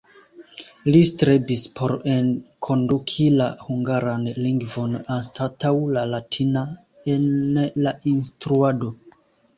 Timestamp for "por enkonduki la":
1.79-3.49